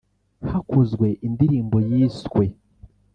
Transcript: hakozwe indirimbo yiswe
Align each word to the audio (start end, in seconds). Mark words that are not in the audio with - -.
hakozwe 0.49 1.07
indirimbo 1.27 1.77
yiswe 1.89 2.45